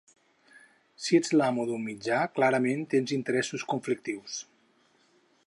Si 1.03 1.19
ets 1.19 1.33
l’amo 1.41 1.65
d’un 1.71 1.85
mitjà 1.89 2.23
clarament 2.39 2.89
tens 2.95 3.15
interessos 3.19 3.69
conflictius. 3.75 4.41